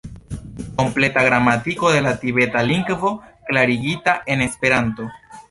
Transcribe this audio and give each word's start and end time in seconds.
Kompleta 0.77 1.21
Gramatiko 1.27 1.91
de 1.97 2.01
la 2.05 2.13
Tibeta 2.23 2.65
Lingvo 2.71 3.13
klarigita 3.51 4.17
en 4.25 4.45
Esperanto. 4.49 5.09